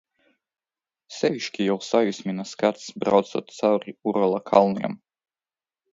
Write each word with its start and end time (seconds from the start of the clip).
Sevišķi 1.17 1.67
jau 1.67 1.75
sajūsmina 1.89 2.47
skats, 2.53 2.89
braucot 3.05 3.55
cauri 3.59 3.97
Urālu 4.13 4.41
kalniem. 4.53 5.01